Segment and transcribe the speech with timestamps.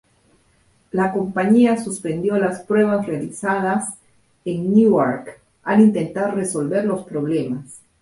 [0.89, 3.99] La compañía suspendió las pruebas realizadas
[4.45, 7.77] en Newark al intentar resolver los problemas.